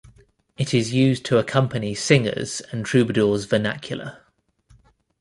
It 0.57 0.73
is 0.73 0.95
used 0.95 1.25
to 1.25 1.37
accompany 1.37 1.93
singers' 1.93 2.59
and 2.71 2.83
troubadours' 2.83 3.45
vernacular. 3.45 4.17